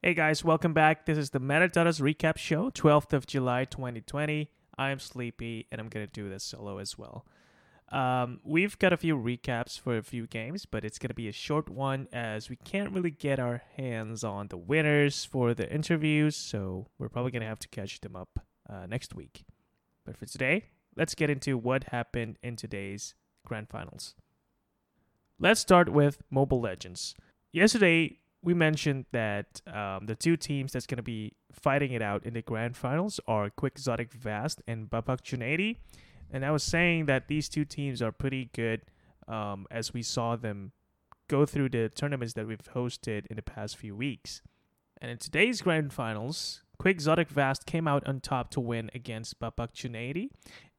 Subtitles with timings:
[0.00, 1.06] Hey guys, welcome back.
[1.06, 4.48] This is the Meta.us Recap Show, 12th of July 2020.
[4.78, 7.26] I'm sleepy and I'm going to do this solo as well.
[7.90, 11.26] Um, we've got a few recaps for a few games, but it's going to be
[11.26, 15.68] a short one as we can't really get our hands on the winners for the
[15.68, 18.38] interviews, so we're probably going to have to catch them up
[18.70, 19.46] uh, next week.
[20.04, 24.14] But for today, let's get into what happened in today's grand finals.
[25.40, 27.16] Let's start with Mobile Legends.
[27.50, 32.24] Yesterday, we mentioned that um, the two teams that's going to be fighting it out
[32.24, 35.76] in the grand finals are Quixotic Vast and Babak Junaidi.
[36.30, 38.82] And I was saying that these two teams are pretty good
[39.26, 40.72] um, as we saw them
[41.28, 44.40] go through the tournaments that we've hosted in the past few weeks.
[45.00, 49.72] And in today's grand finals, Quixotic Vast came out on top to win against Babak
[49.74, 50.30] Junaidi,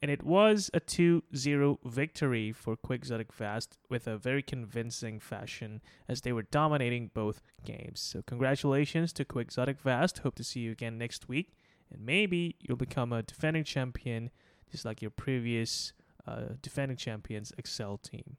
[0.02, 6.21] and it was a 2-0 victory for Quixotic Vast with a very convincing fashion as
[6.21, 7.99] they were dominating both games.
[7.99, 10.20] So congratulations to Quixotic Vast.
[10.20, 11.52] Hope to see you again next week,
[11.91, 14.29] and maybe you'll become a defending champion
[14.71, 15.91] just like your previous
[16.26, 18.37] uh, defending champions Excel team.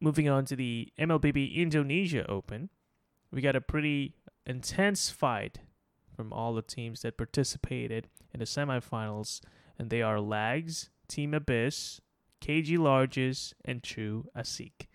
[0.00, 2.68] Moving on to the MLBB Indonesia Open,
[3.32, 4.14] we got a pretty
[4.46, 5.58] intense fight
[6.18, 9.40] from all the teams that participated in the semifinals,
[9.78, 12.00] and they are Lags, Team Abyss,
[12.40, 14.88] Cagey Larges, and True Asik.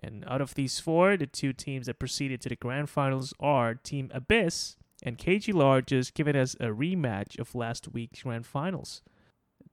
[0.00, 3.74] And out of these four, the two teams that proceeded to the grand finals are
[3.74, 9.02] Team Abyss and Cagey Larges, giving us a rematch of last week's grand finals.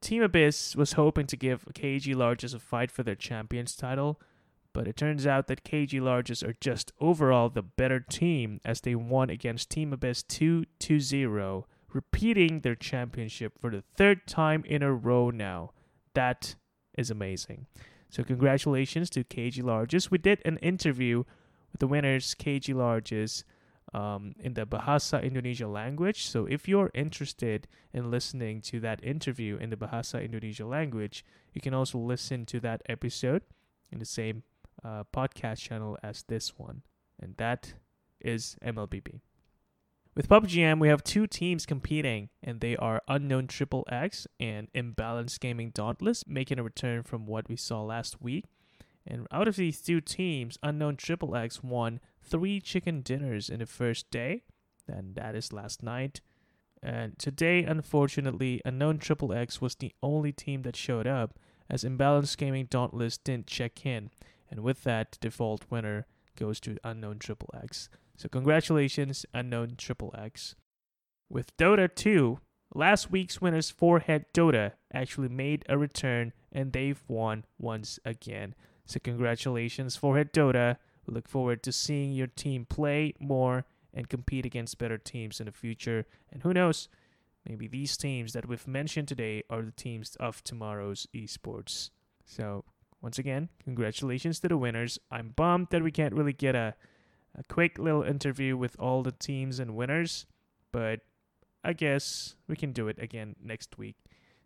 [0.02, 4.20] Team Abyss was hoping to give Cagey Larges a fight for their champions title,
[4.74, 8.96] but it turns out that Cagey Larges are just overall the better team as they
[8.96, 10.66] won against Team Abyss 2
[11.00, 15.72] 0, repeating their championship for the third time in a row now.
[16.14, 16.56] That
[16.98, 17.66] is amazing.
[18.10, 20.10] So, congratulations to Cagey Larges.
[20.10, 21.24] We did an interview
[21.72, 23.44] with the winners, Cagey Larges,
[23.94, 26.26] um, in the Bahasa Indonesia language.
[26.26, 31.62] So, if you're interested in listening to that interview in the Bahasa Indonesia language, you
[31.62, 33.44] can also listen to that episode
[33.92, 34.44] in the same
[34.84, 36.84] uh, podcast channel as this one,
[37.20, 37.74] and that
[38.22, 39.22] is MLBB.
[40.16, 45.40] With PUBGM, we have two teams competing, and they are Unknown Triple X and Imbalanced
[45.40, 48.46] Gaming Dauntless, making a return from what we saw last week.
[49.08, 53.66] And out of these two teams, Unknown Triple X won three chicken dinners in the
[53.66, 54.44] first day,
[54.88, 56.22] and that is last night.
[56.82, 61.38] And today, unfortunately, Unknown Triple X was the only team that showed up,
[61.70, 64.10] as Imbalanced Gaming Dauntless didn't check in,
[64.50, 66.06] and with that, default winner
[66.36, 67.90] goes to Unknown Triple X.
[68.18, 70.56] So congratulations, Unknown Triple X.
[71.30, 72.40] With Dota 2,
[72.74, 78.56] last week's winners 4Head Dota actually made a return and they've won once again.
[78.86, 80.78] So congratulations, 4Head Dota.
[81.06, 85.46] We look forward to seeing your team play more and compete against better teams in
[85.46, 86.06] the future.
[86.32, 86.90] And who knows,
[87.48, 91.90] maybe these teams that we've mentioned today are the teams of tomorrow's esports.
[92.26, 92.66] So
[93.02, 95.00] once again, congratulations to the winners.
[95.10, 96.76] I'm bummed that we can't really get a,
[97.38, 100.26] a quick little interview with all the teams and winners,
[100.72, 101.02] but
[101.64, 103.98] I guess we can do it again next week.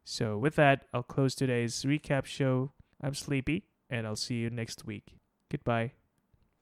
[0.03, 2.71] So, with that, I'll close today's recap show.
[3.01, 5.15] I'm sleepy, and I'll see you next week.
[5.49, 5.93] Goodbye.